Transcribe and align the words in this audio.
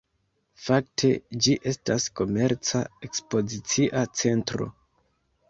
Fakte 0.67 1.11
ĝi 1.47 1.53
estas 1.73 2.07
komerca-ekspozicia 2.21 4.05
centro. 4.23 4.71